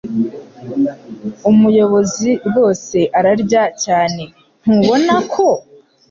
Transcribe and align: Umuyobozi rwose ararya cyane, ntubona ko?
Umuyobozi 1.49 2.29
rwose 2.47 2.97
ararya 3.17 3.63
cyane, 3.83 4.23
ntubona 4.61 5.15
ko? 5.31 5.47